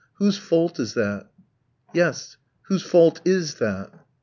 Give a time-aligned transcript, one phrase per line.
[0.15, 1.27] Whose fault is that?
[1.93, 3.91] Yes; whose fault is that?